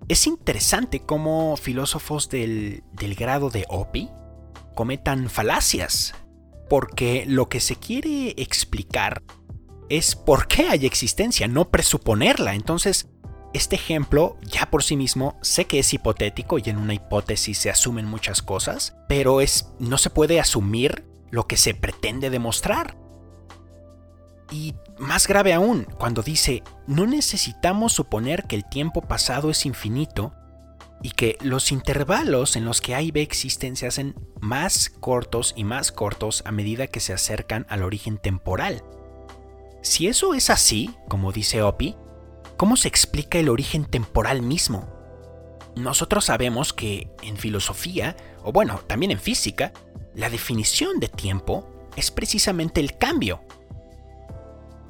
Es 0.09 0.27
interesante 0.27 1.01
cómo 1.01 1.57
filósofos 1.57 2.29
del, 2.29 2.83
del 2.93 3.15
grado 3.15 3.49
de 3.49 3.65
Opi 3.71 4.11
cometan 4.75 5.31
falacias, 5.31 6.15
porque 6.69 7.25
lo 7.27 7.49
que 7.49 7.61
se 7.61 7.77
quiere 7.77 8.35
explicar 8.37 9.23
es 9.89 10.15
por 10.15 10.47
qué 10.47 10.69
hay 10.69 10.85
existencia, 10.85 11.49
no 11.49 11.71
presuponerla. 11.71 12.55
Entonces, 12.55 13.09
este 13.53 13.77
ejemplo, 13.77 14.37
ya 14.43 14.71
por 14.71 14.83
sí 14.85 14.97
mismo, 14.97 15.37
sé 15.43 15.65
que 15.65 15.81
es 15.81 15.93
hipotético 15.93 16.59
y 16.59 16.63
en 16.67 16.79
una 16.79 16.95
hipótesis 16.95 17.59
se 17.59 17.71
asumen 17.71 18.07
muchas 18.07 18.43
cosas, 18.43 18.97
pero 19.09 19.41
es, 19.41 19.73
no 19.79 19.99
se 19.99 20.11
puede 20.11 20.39
asumir 20.41 21.05
lo 21.31 21.47
que 21.47 21.57
se 21.57 21.75
pretende 21.75 22.31
demostrar. 22.31 22.97
Y 24.53 24.75
más 24.99 25.27
grave 25.27 25.53
aún, 25.53 25.85
cuando 25.99 26.23
dice, 26.23 26.63
no 26.87 27.07
necesitamos 27.07 27.93
suponer 27.93 28.45
que 28.45 28.57
el 28.57 28.69
tiempo 28.69 29.03
pasado 29.03 29.51
es 29.51 29.67
infinito 29.67 30.33
y 31.03 31.11
que 31.11 31.39
los 31.41 31.73
intervalos 31.73 32.57
en 32.57 32.65
los 32.65 32.81
que 32.81 32.95
A 32.95 33.03
y 33.03 33.11
B 33.11 33.23
existen 33.23 33.77
se 33.77 33.87
hacen 33.87 34.15
más 34.41 34.91
cortos 34.91 35.55
y 35.57 35.65
más 35.65 35.93
cortos 35.93 36.43
a 36.45 36.53
medida 36.53 36.87
que 36.87 37.01
se 37.01 37.13
acercan 37.13 37.67
al 37.69 37.83
origen 37.83 38.19
temporal. 38.19 38.83
Si 39.83 40.09
eso 40.09 40.35
es 40.35 40.51
así, 40.51 40.95
como 41.09 41.33
dice 41.33 41.63
Opie, 41.63 41.97
¿Cómo 42.61 42.77
se 42.77 42.89
explica 42.89 43.39
el 43.39 43.49
origen 43.49 43.87
temporal 43.87 44.43
mismo? 44.43 44.87
Nosotros 45.77 46.27
sabemos 46.27 46.75
que 46.75 47.09
en 47.23 47.39
filosofía, 47.39 48.19
o 48.45 48.53
bueno, 48.53 48.83
también 48.87 49.13
en 49.13 49.19
física, 49.19 49.73
la 50.15 50.29
definición 50.29 51.01
de 51.01 51.09
tiempo 51.09 51.89
es 51.97 52.11
precisamente 52.11 52.81
el 52.81 52.99
cambio. 52.99 53.41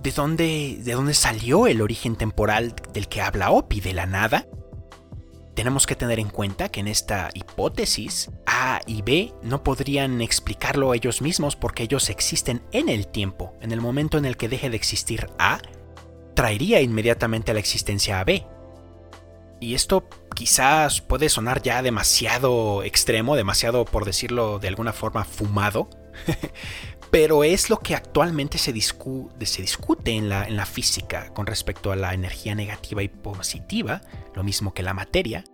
¿De 0.02 0.10
dónde, 0.10 0.80
de 0.80 0.92
dónde 0.94 1.14
salió 1.14 1.68
el 1.68 1.80
origen 1.80 2.16
temporal 2.16 2.74
del 2.92 3.06
que 3.06 3.20
habla 3.20 3.52
Opi? 3.52 3.80
¿De 3.80 3.92
la 3.92 4.06
nada? 4.06 4.48
Tenemos 5.54 5.86
que 5.86 5.94
tener 5.94 6.18
en 6.18 6.30
cuenta 6.30 6.70
que 6.70 6.80
en 6.80 6.88
esta 6.88 7.30
hipótesis 7.34 8.32
A 8.46 8.80
y 8.84 9.02
B 9.02 9.32
no 9.44 9.62
podrían 9.62 10.20
explicarlo 10.22 10.92
ellos 10.92 11.22
mismos 11.22 11.54
porque 11.54 11.84
ellos 11.84 12.10
existen 12.10 12.62
en 12.72 12.88
el 12.88 13.06
tiempo. 13.06 13.54
En 13.60 13.70
el 13.70 13.80
momento 13.80 14.18
en 14.18 14.24
el 14.24 14.36
que 14.36 14.48
deje 14.48 14.70
de 14.70 14.76
existir 14.76 15.28
A, 15.38 15.60
traería 16.40 16.80
inmediatamente 16.80 17.50
a 17.50 17.54
la 17.54 17.60
existencia 17.60 18.18
a 18.18 18.24
B. 18.24 18.46
Y 19.60 19.74
esto 19.74 20.08
quizás 20.34 21.02
puede 21.02 21.28
sonar 21.28 21.60
ya 21.60 21.82
demasiado 21.82 22.82
extremo, 22.82 23.36
demasiado, 23.36 23.84
por 23.84 24.06
decirlo 24.06 24.58
de 24.58 24.68
alguna 24.68 24.94
forma, 24.94 25.24
fumado, 25.24 25.90
pero 27.10 27.44
es 27.44 27.68
lo 27.68 27.80
que 27.80 27.94
actualmente 27.94 28.56
se, 28.56 28.72
discute 28.72 30.12
en 30.12 30.30
la, 30.30 30.44
en 30.44 30.56
la, 30.56 30.64
física 30.64 31.30
con 31.34 31.44
respecto 31.44 31.92
a 31.92 31.96
la 31.96 32.14
energía 32.14 32.54
negativa 32.54 33.02
y 33.02 33.08
positiva, 33.08 34.00
lo 34.34 34.42
mismo 34.42 34.72
que 34.72 34.82
la 34.82 34.94
materia. 34.94 35.44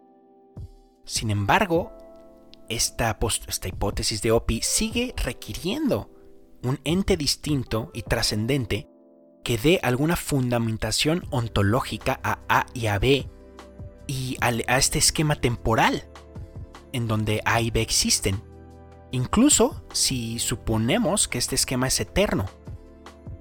Sin 1.05 1.33
embargo, 1.33 1.95
esta, 2.69 3.19
esta 3.49 3.66
hipótesis 3.66 4.23
de 4.23 4.31
Opi 4.31 4.61
sigue 4.62 5.14
requiriendo 5.16 6.12
un 6.62 6.78
ente 6.85 7.16
distinto 7.16 7.90
y 7.93 8.02
trascendente 8.02 8.88
que 9.47 9.59
dé 9.59 9.79
alguna 9.85 10.17
fundamentación 10.17 11.25
ontológica 11.31 12.19
a 12.25 12.41
A 12.49 12.67
y 12.75 12.88
a 12.88 12.99
B 12.99 13.29
y 14.09 14.37
a, 14.41 14.50
este 14.76 14.99
esquema 14.99 15.37
temporal 15.37 16.09
en 16.93 17.07
donde 17.07 17.43
A 17.45 17.61
y 17.61 17.71
B 17.71 17.81
existen, 17.81 18.43
incluso 19.12 19.85
si 19.93 20.41
suponemos 20.41 21.29
que 21.29 21.38
este 21.38 21.55
esquema 21.55 21.87
es 21.87 22.00
eterno. 22.00 22.47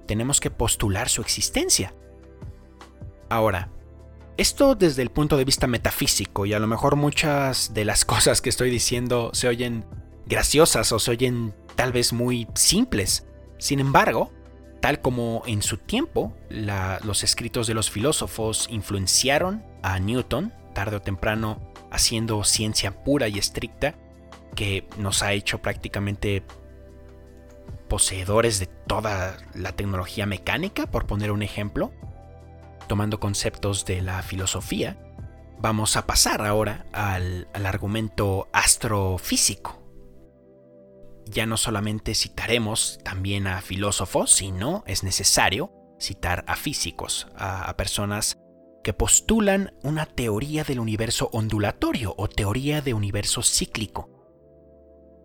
Tenemos 0.05 0.39
que 0.39 0.51
postular 0.51 1.09
su 1.09 1.21
existencia. 1.21 1.95
Ahora, 3.27 3.71
esto 4.37 4.75
desde 4.75 5.01
el 5.01 5.09
punto 5.09 5.37
de 5.37 5.45
vista 5.45 5.65
metafísico 5.65 6.45
y 6.45 6.53
a 6.53 6.59
lo 6.59 6.67
mejor 6.67 6.97
muchas 6.97 7.73
de 7.73 7.83
las 7.83 8.05
cosas 8.13 8.41
que 8.41 8.49
estoy 8.49 8.69
diciendo 8.69 9.31
se 9.33 9.47
oyen 9.47 9.85
graciosas 10.27 10.91
o 10.91 10.99
se 10.99 11.09
oyen 11.09 11.55
tal 11.73 11.91
vez 11.91 12.13
muy 12.13 12.47
simples. 12.53 13.25
Sin 13.57 13.79
embargo, 13.79 14.34
Tal 14.85 15.01
como 15.01 15.41
en 15.47 15.63
su 15.63 15.77
tiempo 15.77 16.37
los 16.47 17.23
escritos 17.23 17.65
de 17.65 17.73
los 17.73 17.89
filósofos 17.89 18.67
influenciaron 18.69 19.65
a 19.81 19.97
Newton, 19.97 20.53
tarde 20.75 20.97
o 20.97 21.01
temprano 21.01 21.59
haciendo 21.89 22.43
ciencia 22.43 23.03
pura 23.03 23.27
y 23.27 23.39
estricta, 23.39 23.95
que 24.53 24.87
nos 24.99 25.23
ha 25.23 25.33
hecho 25.33 25.59
prácticamente 25.59 26.43
poseedores 27.87 28.59
de 28.59 28.67
toda 28.67 29.37
la 29.55 29.71
tecnología 29.71 30.27
mecánica, 30.27 30.85
por 30.85 31.07
poner 31.07 31.31
un 31.31 31.41
ejemplo, 31.41 31.91
tomando 32.87 33.19
conceptos 33.19 33.85
de 33.85 34.03
la 34.03 34.21
filosofía, 34.21 34.99
vamos 35.57 35.97
a 35.97 36.05
pasar 36.05 36.45
ahora 36.45 36.85
al, 36.93 37.47
al 37.55 37.65
argumento 37.65 38.49
astrofísico 38.53 39.84
ya 41.25 41.45
no 41.45 41.57
solamente 41.57 42.15
citaremos 42.15 42.99
también 43.03 43.47
a 43.47 43.61
filósofos, 43.61 44.31
sino 44.31 44.83
es 44.87 45.03
necesario 45.03 45.71
citar 45.99 46.43
a 46.47 46.55
físicos, 46.55 47.27
a, 47.35 47.75
personas 47.77 48.37
que 48.83 48.93
postulan 48.93 49.73
una 49.83 50.05
teoría 50.05 50.63
del 50.63 50.79
universo 50.79 51.29
ondulatorio 51.33 52.13
o 52.17 52.27
teoría 52.27 52.81
de 52.81 52.93
universo 52.93 53.41
cíclico. 53.41 54.09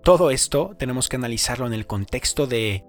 Todo 0.03 0.31
esto 0.31 0.75
tenemos 0.79 1.09
que 1.09 1.17
analizarlo 1.17 1.67
en 1.67 1.75
el 1.75 1.87
contexto 1.87 2.47
de 2.47 2.85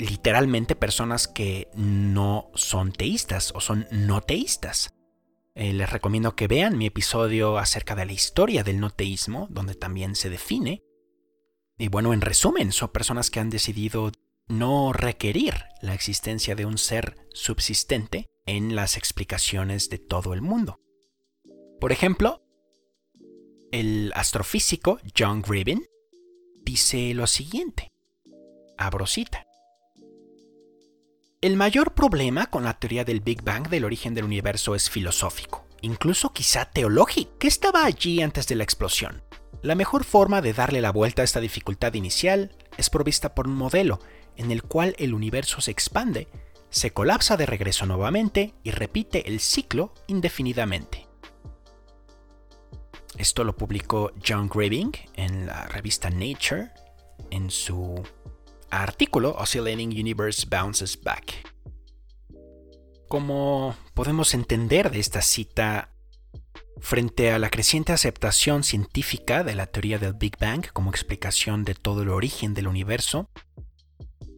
literalmente 0.00 0.74
personas 0.74 1.28
que 1.28 1.68
no 1.74 2.50
son 2.54 2.92
teístas 2.92 3.52
o 3.54 3.60
son 3.60 3.86
no 3.90 4.20
teístas. 4.20 4.90
Eh, 5.54 5.72
les 5.72 5.90
recomiendo 5.90 6.34
que 6.36 6.48
vean 6.48 6.78
mi 6.78 6.86
episodio 6.86 7.58
acerca 7.58 7.94
de 7.94 8.06
la 8.06 8.12
historia 8.12 8.62
del 8.62 8.80
no 8.80 8.90
teísmo, 8.90 9.46
donde 9.50 9.74
también 9.74 10.14
se 10.14 10.30
define. 10.30 10.82
Y 11.78 11.88
bueno, 11.88 12.12
en 12.12 12.20
resumen, 12.20 12.72
son 12.72 12.88
personas 12.88 13.30
que 13.30 13.38
han 13.38 13.50
decidido 13.50 14.10
no 14.48 14.92
requerir 14.92 15.54
la 15.80 15.94
existencia 15.94 16.56
de 16.56 16.66
un 16.66 16.76
ser 16.76 17.16
subsistente 17.32 18.28
en 18.46 18.74
las 18.74 18.96
explicaciones 18.96 19.88
de 19.88 19.98
todo 19.98 20.34
el 20.34 20.42
mundo. 20.42 20.80
Por 21.80 21.92
ejemplo, 21.92 22.42
el 23.70 24.10
astrofísico 24.14 24.98
John 25.16 25.42
Gribbin 25.42 25.84
dice 26.64 27.14
lo 27.14 27.26
siguiente. 27.26 27.92
Abro 28.76 29.06
cita. 29.06 29.44
El 31.40 31.56
mayor 31.56 31.94
problema 31.94 32.46
con 32.46 32.64
la 32.64 32.78
teoría 32.80 33.04
del 33.04 33.20
Big 33.20 33.42
Bang 33.42 33.68
del 33.68 33.84
origen 33.84 34.14
del 34.14 34.24
universo 34.24 34.74
es 34.74 34.90
filosófico, 34.90 35.68
incluso 35.82 36.32
quizá 36.32 36.64
teológico. 36.64 37.38
¿Qué 37.38 37.46
estaba 37.46 37.84
allí 37.84 38.22
antes 38.22 38.48
de 38.48 38.56
la 38.56 38.64
explosión? 38.64 39.22
La 39.62 39.74
mejor 39.74 40.04
forma 40.04 40.40
de 40.40 40.52
darle 40.52 40.80
la 40.80 40.92
vuelta 40.92 41.22
a 41.22 41.24
esta 41.24 41.40
dificultad 41.40 41.94
inicial 41.94 42.52
es 42.76 42.90
provista 42.90 43.34
por 43.34 43.48
un 43.48 43.54
modelo 43.54 43.98
en 44.36 44.52
el 44.52 44.62
cual 44.62 44.94
el 44.98 45.14
universo 45.14 45.60
se 45.60 45.72
expande, 45.72 46.28
se 46.70 46.92
colapsa 46.92 47.36
de 47.36 47.46
regreso 47.46 47.84
nuevamente 47.84 48.54
y 48.62 48.70
repite 48.70 49.28
el 49.28 49.40
ciclo 49.40 49.94
indefinidamente. 50.06 51.08
Esto 53.16 53.42
lo 53.42 53.56
publicó 53.56 54.12
John 54.24 54.48
Gribbing 54.48 54.92
en 55.14 55.46
la 55.46 55.66
revista 55.66 56.08
Nature 56.08 56.70
en 57.30 57.50
su 57.50 58.00
artículo 58.70 59.34
Oscillating 59.38 59.90
Universe 59.90 60.46
Bounces 60.48 61.02
Back. 61.02 61.34
Como 63.08 63.74
podemos 63.94 64.34
entender 64.34 64.92
de 64.92 65.00
esta 65.00 65.20
cita, 65.20 65.90
frente 66.80 67.32
a 67.32 67.38
la 67.38 67.50
creciente 67.50 67.92
aceptación 67.92 68.64
científica 68.64 69.44
de 69.44 69.54
la 69.54 69.66
teoría 69.66 69.98
del 69.98 70.14
Big 70.14 70.38
Bang 70.38 70.66
como 70.72 70.90
explicación 70.90 71.64
de 71.64 71.74
todo 71.74 72.02
el 72.02 72.10
origen 72.10 72.54
del 72.54 72.68
universo, 72.68 73.30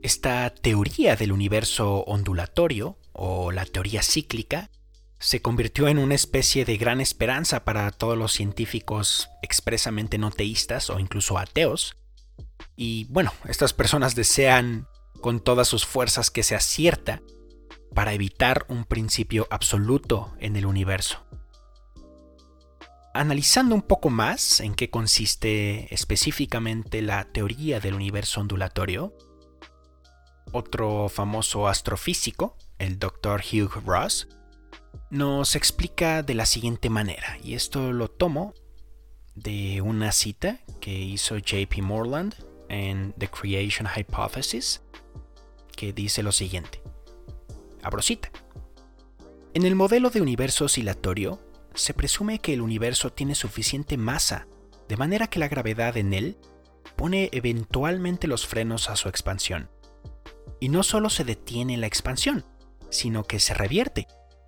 esta 0.02 0.48
teoría 0.50 1.16
del 1.16 1.32
universo 1.32 2.04
ondulatorio, 2.04 2.98
o 3.12 3.52
la 3.52 3.66
teoría 3.66 4.02
cíclica, 4.02 4.70
se 5.18 5.42
convirtió 5.42 5.88
en 5.88 5.98
una 5.98 6.14
especie 6.14 6.64
de 6.64 6.78
gran 6.78 7.00
esperanza 7.02 7.64
para 7.64 7.90
todos 7.90 8.16
los 8.16 8.32
científicos 8.32 9.28
expresamente 9.42 10.16
no 10.16 10.30
teístas 10.30 10.88
o 10.88 10.98
incluso 10.98 11.36
ateos, 11.36 11.96
y 12.76 13.04
bueno, 13.10 13.32
estas 13.46 13.74
personas 13.74 14.14
desean 14.14 14.86
con 15.20 15.40
todas 15.40 15.68
sus 15.68 15.84
fuerzas 15.84 16.30
que 16.30 16.42
se 16.42 16.54
acierta 16.54 17.20
para 17.94 18.14
evitar 18.14 18.64
un 18.68 18.84
principio 18.84 19.46
absoluto 19.50 20.34
en 20.38 20.56
el 20.56 20.64
universo. 20.64 21.26
Analizando 23.12 23.74
un 23.74 23.82
poco 23.82 24.08
más 24.08 24.60
en 24.60 24.74
qué 24.74 24.88
consiste 24.88 25.92
específicamente 25.92 27.02
la 27.02 27.24
teoría 27.24 27.80
del 27.80 27.94
universo 27.94 28.40
ondulatorio, 28.40 29.12
otro 30.52 31.08
famoso 31.08 31.66
astrofísico, 31.66 32.56
el 32.78 33.00
Dr. 33.00 33.40
Hugh 33.40 33.82
Ross, 33.84 34.28
nos 35.10 35.56
explica 35.56 36.22
de 36.22 36.34
la 36.34 36.46
siguiente 36.46 36.88
manera, 36.88 37.36
y 37.42 37.54
esto 37.54 37.92
lo 37.92 38.08
tomo 38.08 38.54
de 39.34 39.80
una 39.82 40.12
cita 40.12 40.60
que 40.80 40.92
hizo 40.92 41.36
JP 41.36 41.78
Morland 41.82 42.34
en 42.68 43.12
The 43.18 43.28
Creation 43.28 43.88
Hypothesis, 43.92 44.82
que 45.74 45.92
dice 45.92 46.22
lo 46.22 46.30
siguiente. 46.30 46.80
Abro 47.82 48.02
cita. 48.02 48.30
En 49.52 49.64
el 49.64 49.74
modelo 49.74 50.10
de 50.10 50.20
universo 50.20 50.66
oscilatorio, 50.66 51.40
se 51.74 51.94
presume 51.94 52.38
que 52.38 52.54
el 52.54 52.60
universo 52.60 53.12
tiene 53.12 53.34
suficiente 53.34 53.96
masa, 53.96 54.46
de 54.88 54.96
manera 54.96 55.28
que 55.28 55.38
la 55.38 55.48
gravedad 55.48 55.96
en 55.96 56.12
él 56.12 56.36
pone 56.96 57.30
eventualmente 57.32 58.26
los 58.26 58.46
frenos 58.46 58.90
a 58.90 58.96
su 58.96 59.08
expansión. 59.08 59.70
Y 60.60 60.68
no 60.68 60.82
solo 60.82 61.10
se 61.10 61.24
detiene 61.24 61.76
la 61.76 61.86
expansión, 61.86 62.44
sino 62.90 63.24
que 63.24 63.40
se 63.40 63.54
revierte, 63.54 64.06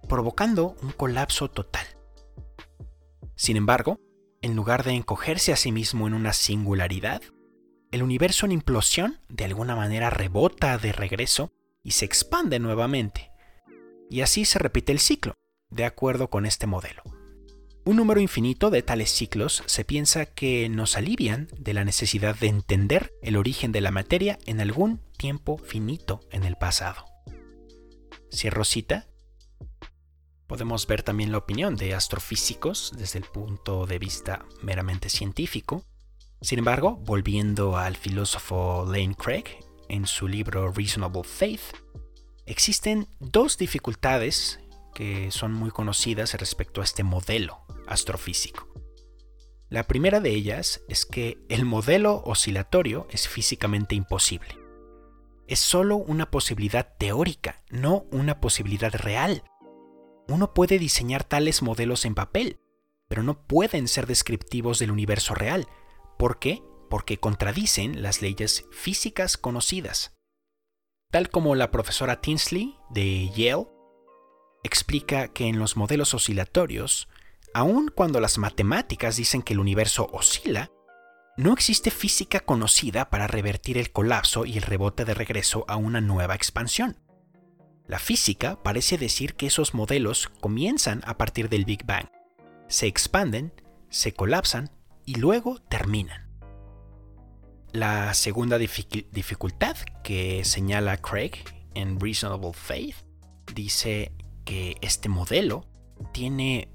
provocando 0.08 0.76
un 0.82 0.90
colapso 0.90 1.50
total. 1.50 1.86
Sin 3.36 3.56
embargo, 3.56 4.00
en 4.42 4.56
lugar 4.56 4.85
de 4.85 4.92
encogerse 4.92 5.52
a 5.52 5.56
sí 5.56 5.72
mismo 5.72 6.06
en 6.06 6.14
una 6.14 6.32
singularidad, 6.32 7.22
el 7.92 8.02
universo 8.02 8.46
en 8.46 8.52
implosión 8.52 9.20
de 9.28 9.44
alguna 9.44 9.76
manera 9.76 10.11
rebota 10.11 10.76
de 10.78 10.92
regreso 10.92 11.52
y 11.82 11.92
se 11.92 12.04
expande 12.04 12.58
nuevamente. 12.58 13.30
Y 14.11 14.22
así 14.22 14.44
se 14.44 14.58
repite 14.58 14.92
el 14.92 14.98
ciclo, 14.98 15.35
de 15.70 15.85
acuerdo 15.85 16.28
con 16.28 16.44
este 16.46 16.66
modelo. 16.66 17.02
Un 17.85 17.97
número 17.97 18.21
infinito 18.21 18.71
de 18.71 18.83
tales 18.83 19.11
ciclos 19.11 19.64
se 19.66 19.85
piensa 19.85 20.27
que 20.27 20.68
nos 20.68 20.97
alivian 20.97 21.49
de 21.59 21.75
la 21.75 21.85
necesidad 21.85 22.37
de 22.37 22.47
entender 22.47 23.12
el 23.23 23.37
origen 23.37 23.73
de 23.73 23.81
la 23.81 23.90
materia 23.90 24.38
en 24.47 24.61
algún 24.61 25.01
tiempo 25.16 25.59
finito 25.59 26.21
en 26.31 26.45
el 26.45 26.55
pasado. 26.55 27.05
Cierro 28.33 28.64
cita. 28.64 29.09
Podemos 30.47 30.87
ver 30.87 31.03
también 31.03 31.33
la 31.33 31.38
opinión 31.38 31.75
de 31.75 31.95
astrofísicos 31.95 32.92
desde 32.97 33.18
el 33.18 33.25
punto 33.25 33.87
de 33.87 33.99
vista 33.99 34.45
meramente 34.62 35.09
científico, 35.09 35.85
sin 36.40 36.59
embargo, 36.61 36.97
volviendo 36.97 37.77
al 37.77 37.97
filósofo 37.97 38.85
Lane 38.87 39.14
Craig, 39.16 39.45
en 39.88 40.07
su 40.07 40.27
libro 40.27 40.73
Reasonable 40.73 41.23
Faith, 41.25 41.61
existen 42.47 43.09
dos 43.21 43.59
dificultades 43.59 44.59
que 44.94 45.31
son 45.31 45.52
muy 45.52 45.70
conocidas 45.70 46.35
respecto 46.35 46.81
a 46.81 46.85
este 46.85 47.02
modelo 47.02 47.64
astrofísico. 47.87 48.68
La 49.68 49.85
primera 49.85 50.20
de 50.20 50.31
ellas 50.31 50.83
es 50.88 51.07
que 51.07 51.38
el 51.48 51.64
modelo 51.64 52.22
oscilatorio 52.24 53.07
es 53.11 53.28
físicamente 53.28 53.94
imposible. 53.94 54.59
Es 55.48 55.61
solo 55.61 55.96
una 55.96 56.31
posibilidad 56.31 56.94
teórica, 56.98 57.62
no 57.70 58.05
una 58.11 58.40
posibilidad 58.40 58.94
real. 58.94 59.44
Uno 60.28 60.55
puede 60.55 60.78
diseñar 60.78 61.24
tales 61.24 61.62
modelos 61.62 62.05
en 62.05 62.14
papel, 62.14 62.61
pero 63.09 63.22
no 63.22 63.46
pueden 63.46 63.88
ser 63.88 64.07
descriptivos 64.07 64.78
del 64.78 64.90
universo 64.90 65.35
real, 65.35 65.66
¿Por 66.22 66.38
qué? 66.38 66.62
Porque 66.88 67.18
contradicen 67.18 68.00
las 68.00 68.22
leyes 68.22 68.66
físicas 68.70 69.37
conocidas. 69.37 70.14
Tal 71.11 71.31
como 71.31 71.57
la 71.57 71.72
profesora 71.72 72.20
Tinsley 72.20 72.76
de 72.90 73.28
Yale 73.31 73.66
explica 74.62 75.29
que 75.29 75.46
en 75.46 75.59
los 75.59 75.77
modelos 75.77 76.14
oscilatorios, 76.14 77.09
aun 77.55 77.90
cuando 77.94 78.20
las 78.20 78.38
matemáticas 78.38 79.16
dicen 79.16 79.42
que 79.42 79.55
el 79.55 79.61
universo 79.61 80.09
oscila, 80.12 80.70
no 81.37 81.53
existe 81.53 81.90
física 81.90 82.40
conocida 82.40 83.09
para 83.09 83.27
revertir 83.27 83.79
el 83.79 83.90
colapso 83.90 84.44
y 84.44 84.57
el 84.59 84.62
rebote 84.62 85.05
de 85.05 85.14
regreso 85.14 85.64
a 85.66 85.77
una 85.77 86.01
nueva 86.01 86.35
expansión. 86.35 86.98
La 87.87 87.98
física 87.98 88.62
parece 88.62 88.98
decir 88.98 89.35
que 89.35 89.46
esos 89.46 89.75
modelos 89.75 90.31
comienzan 90.40 91.03
a 91.07 91.16
partir 91.18 91.48
del 91.48 91.64
Big 91.64 91.85
Bang, 91.85 92.09
se 92.68 92.87
expanden, 92.87 93.53
se 93.88 94.12
colapsan 94.12 94.70
y 95.05 95.16
luego 95.16 95.59
terminan. 95.59 96.29
La 97.72 98.12
segunda 98.14 98.59
dificultad 98.59 99.77
que 100.05 100.44
señala 100.44 100.98
Craig 100.98 101.33
en 101.75 101.98
Reasonable 101.98 102.53
Faith 102.53 102.96
dice 103.55 104.12
que 104.44 104.76
este 104.81 105.09
modelo 105.09 105.66
tiene 106.12 106.68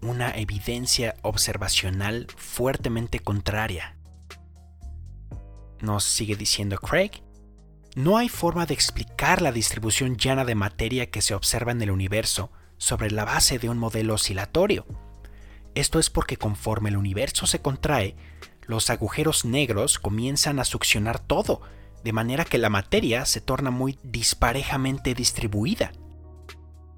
una 0.00 0.30
evidencia 0.30 1.16
observacional 1.22 2.26
fuertemente 2.36 3.18
contraria. 3.20 3.96
Nos 5.80 6.04
sigue 6.04 6.36
diciendo 6.36 6.78
Craig, 6.78 7.22
no 7.96 8.16
hay 8.16 8.28
forma 8.28 8.66
de 8.66 8.74
explicar 8.74 9.42
la 9.42 9.52
distribución 9.52 10.16
llana 10.16 10.44
de 10.44 10.54
materia 10.54 11.10
que 11.10 11.22
se 11.22 11.34
observa 11.34 11.72
en 11.72 11.82
el 11.82 11.90
universo 11.90 12.50
sobre 12.76 13.10
la 13.10 13.24
base 13.24 13.58
de 13.58 13.68
un 13.68 13.78
modelo 13.78 14.14
oscilatorio 14.14 14.86
esto 15.78 16.00
es 16.00 16.10
porque 16.10 16.36
conforme 16.36 16.88
el 16.88 16.96
universo 16.96 17.46
se 17.46 17.60
contrae, 17.60 18.16
los 18.66 18.90
agujeros 18.90 19.44
negros 19.44 20.00
comienzan 20.00 20.58
a 20.58 20.64
succionar 20.64 21.20
todo, 21.20 21.60
de 22.02 22.12
manera 22.12 22.44
que 22.44 22.58
la 22.58 22.68
materia 22.68 23.24
se 23.26 23.40
torna 23.40 23.70
muy 23.70 23.96
disparejamente 24.02 25.14
distribuida. 25.14 25.92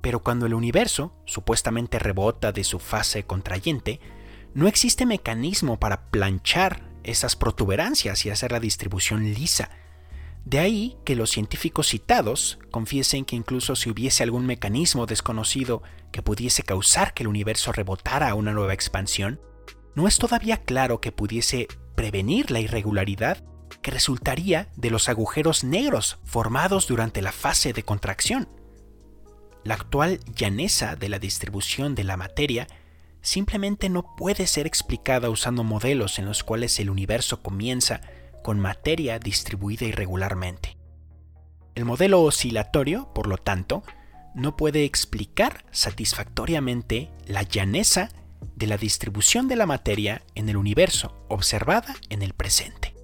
Pero 0.00 0.22
cuando 0.22 0.46
el 0.46 0.54
universo 0.54 1.14
supuestamente 1.26 1.98
rebota 1.98 2.52
de 2.52 2.64
su 2.64 2.78
fase 2.78 3.24
contrayente, 3.24 4.00
no 4.54 4.66
existe 4.66 5.06
mecanismo 5.06 5.78
para 5.78 6.10
planchar 6.10 6.82
esas 7.02 7.36
protuberancias 7.36 8.24
y 8.26 8.30
hacer 8.30 8.52
la 8.52 8.60
distribución 8.60 9.24
lisa, 9.32 9.70
de 10.44 10.58
ahí 10.58 10.96
que 11.04 11.16
los 11.16 11.30
científicos 11.30 11.88
citados 11.88 12.58
confiesen 12.70 13.24
que 13.24 13.36
incluso 13.36 13.76
si 13.76 13.90
hubiese 13.90 14.22
algún 14.22 14.46
mecanismo 14.46 15.06
desconocido 15.06 15.82
que 16.12 16.22
pudiese 16.22 16.62
causar 16.62 17.14
que 17.14 17.22
el 17.22 17.28
universo 17.28 17.72
rebotara 17.72 18.30
a 18.30 18.34
una 18.34 18.52
nueva 18.52 18.74
expansión, 18.74 19.40
no 19.94 20.08
es 20.08 20.18
todavía 20.18 20.58
claro 20.58 21.00
que 21.00 21.12
pudiese 21.12 21.68
prevenir 21.94 22.50
la 22.50 22.60
irregularidad 22.60 23.44
que 23.82 23.90
resultaría 23.90 24.68
de 24.76 24.90
los 24.90 25.08
agujeros 25.08 25.62
negros 25.62 26.18
formados 26.24 26.86
durante 26.86 27.22
la 27.22 27.32
fase 27.32 27.72
de 27.72 27.82
contracción. 27.82 28.48
La 29.64 29.74
actual 29.74 30.20
llaneza 30.34 30.96
de 30.96 31.08
la 31.08 31.18
distribución 31.18 31.94
de 31.94 32.04
la 32.04 32.16
materia 32.16 32.66
simplemente 33.22 33.88
no 33.88 34.16
puede 34.16 34.46
ser 34.46 34.66
explicada 34.66 35.30
usando 35.30 35.64
modelos 35.64 36.18
en 36.18 36.26
los 36.26 36.42
cuales 36.42 36.78
el 36.80 36.90
universo 36.90 37.42
comienza 37.42 38.00
con 38.42 38.58
materia 38.58 39.18
distribuida 39.18 39.84
irregularmente. 39.84 40.76
El 41.74 41.84
modelo 41.84 42.22
oscilatorio, 42.22 43.12
por 43.14 43.26
lo 43.26 43.36
tanto, 43.36 43.82
no 44.34 44.56
puede 44.56 44.84
explicar 44.84 45.64
satisfactoriamente 45.70 47.10
la 47.26 47.42
llaneza 47.42 48.10
de 48.56 48.66
la 48.66 48.76
distribución 48.76 49.48
de 49.48 49.56
la 49.56 49.66
materia 49.66 50.22
en 50.34 50.48
el 50.48 50.56
universo 50.56 51.14
observada 51.28 51.94
en 52.08 52.22
el 52.22 52.32
presente. 52.32 52.94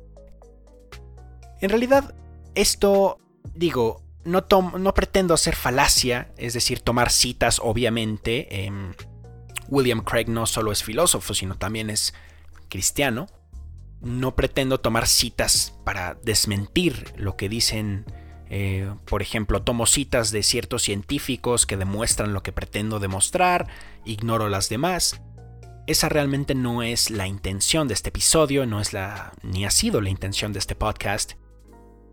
En 1.60 1.70
realidad, 1.70 2.14
esto, 2.54 3.18
digo, 3.54 4.02
no, 4.26 4.94
pretendo 4.94 5.34
hacer 5.34 5.54
falacia, 5.54 6.32
es 6.36 6.52
decir, 6.52 6.80
tomar 6.80 7.10
citas, 7.10 7.60
obviamente. 7.62 8.64
Em, 8.64 8.92
William 9.68 10.00
Craig 10.02 10.28
no 10.28 10.46
solo 10.46 10.72
es 10.72 10.82
filósofo, 10.82 11.32
sino 11.32 11.56
también 11.56 11.90
es 11.90 12.12
cristiano. 12.68 13.28
No 14.00 14.34
pretendo 14.34 14.80
tomar 14.80 15.06
citas 15.06 15.74
para 15.84 16.18
desmentir 16.22 17.14
lo 17.16 17.36
que 17.36 17.48
dicen, 17.48 18.04
eh, 18.50 18.92
por 19.06 19.22
ejemplo, 19.22 19.62
tomo 19.62 19.86
citas 19.86 20.30
de 20.32 20.42
ciertos 20.42 20.82
científicos 20.82 21.64
que 21.64 21.76
demuestran 21.76 22.32
lo 22.32 22.42
que 22.42 22.52
pretendo 22.52 22.98
demostrar, 22.98 23.68
ignoro 24.04 24.48
las 24.48 24.68
demás. 24.68 25.20
Esa 25.86 26.08
realmente 26.08 26.54
no 26.56 26.82
es 26.82 27.10
la 27.10 27.28
intención 27.28 27.86
de 27.86 27.94
este 27.94 28.08
episodio, 28.08 28.66
no 28.66 28.80
es 28.80 28.92
la 28.92 29.32
ni 29.42 29.64
ha 29.64 29.70
sido 29.70 30.00
la 30.00 30.10
intención 30.10 30.52
de 30.52 30.58
este 30.58 30.74
podcast. 30.74 31.34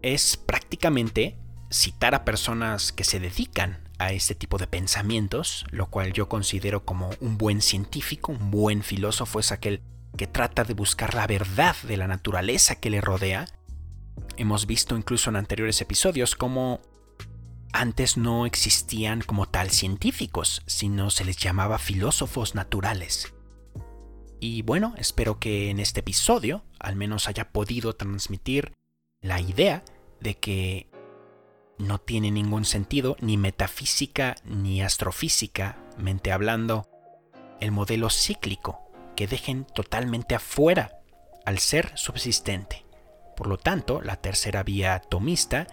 Es 0.03 0.37
prácticamente 0.37 1.42
citar 1.73 2.13
a 2.13 2.23
personas 2.23 2.91
que 2.91 3.03
se 3.03 3.19
dedican 3.19 3.79
a 3.97 4.11
este 4.13 4.35
tipo 4.35 4.57
de 4.57 4.67
pensamientos, 4.67 5.65
lo 5.71 5.87
cual 5.87 6.13
yo 6.13 6.29
considero 6.29 6.85
como 6.85 7.09
un 7.19 7.37
buen 7.37 7.61
científico, 7.61 8.31
un 8.31 8.51
buen 8.51 8.83
filósofo 8.83 9.39
es 9.39 9.51
aquel 9.51 9.81
que 10.15 10.27
trata 10.27 10.63
de 10.63 10.75
buscar 10.75 11.15
la 11.15 11.25
verdad 11.25 11.75
de 11.83 11.97
la 11.97 12.07
naturaleza 12.07 12.75
que 12.75 12.91
le 12.91 13.01
rodea. 13.01 13.47
Hemos 14.37 14.67
visto 14.67 14.95
incluso 14.95 15.31
en 15.31 15.35
anteriores 15.35 15.81
episodios 15.81 16.35
cómo 16.35 16.79
antes 17.71 18.17
no 18.17 18.45
existían 18.45 19.21
como 19.21 19.47
tal 19.47 19.71
científicos, 19.71 20.61
sino 20.67 21.09
se 21.09 21.25
les 21.25 21.37
llamaba 21.37 21.79
filósofos 21.79 22.53
naturales. 22.53 23.33
Y 24.39 24.61
bueno, 24.61 24.93
espero 24.97 25.39
que 25.39 25.71
en 25.71 25.79
este 25.79 26.01
episodio 26.01 26.63
al 26.79 26.95
menos 26.95 27.27
haya 27.27 27.49
podido 27.49 27.95
transmitir 27.95 28.73
la 29.21 29.39
idea 29.41 29.83
de 30.19 30.35
que 30.35 30.92
no 31.77 31.99
tiene 31.99 32.31
ningún 32.31 32.65
sentido, 32.65 33.17
ni 33.19 33.37
metafísica 33.37 34.35
ni 34.45 34.81
astrofísicamente 34.81 36.31
hablando, 36.31 36.87
el 37.59 37.71
modelo 37.71 38.09
cíclico 38.09 38.79
que 39.15 39.27
dejen 39.27 39.65
totalmente 39.65 40.35
afuera 40.35 40.99
al 41.45 41.59
ser 41.59 41.91
subsistente. 41.95 42.85
Por 43.35 43.47
lo 43.47 43.57
tanto, 43.57 44.01
la 44.01 44.15
tercera 44.17 44.63
vía 44.63 44.95
atomista 44.95 45.67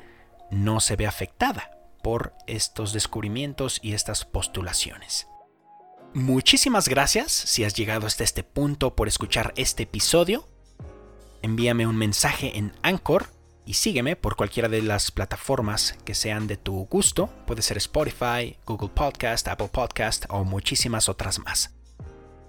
no 0.51 0.81
se 0.81 0.97
ve 0.97 1.07
afectada 1.07 1.71
por 2.03 2.35
estos 2.47 2.93
descubrimientos 2.93 3.79
y 3.83 3.93
estas 3.93 4.25
postulaciones. 4.25 5.27
Muchísimas 6.15 6.89
gracias 6.89 7.31
si 7.31 7.65
has 7.65 7.75
llegado 7.75 8.07
hasta 8.07 8.25
este 8.25 8.43
punto 8.43 8.97
por 8.97 9.07
escuchar 9.07 9.53
este 9.57 9.85
episodio. 9.85 10.49
Envíame 11.43 11.87
un 11.87 11.97
mensaje 11.97 12.59
en 12.59 12.73
Anchor 12.83 13.29
y 13.67 13.75
sígueme 13.75 14.17
por 14.17 14.37
cualquiera 14.37 14.69
de 14.69 14.83
las 14.83 15.11
plataformas 15.11 15.97
que 16.05 16.15
sean 16.15 16.47
de 16.47 16.57
tu 16.57 16.87
gusto. 16.87 17.29
Puede 17.47 17.63
ser 17.63 17.77
Spotify, 17.77 18.57
Google 18.67 18.91
Podcast, 18.91 19.49
Apple 19.49 19.69
Podcast 19.69 20.25
o 20.29 20.45
muchísimas 20.45 21.09
otras 21.09 21.39
más. 21.39 21.75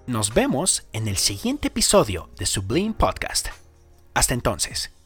Nos 0.08 0.34
vemos 0.34 0.88
en 0.93 1.08
el 1.08 1.17
siguiente 1.17 1.67
episodio 1.67 2.30
de 2.38 2.45
Sublime 2.45 2.93
Podcast. 2.93 3.50
Hasta 4.13 4.34
entonces. 4.34 5.01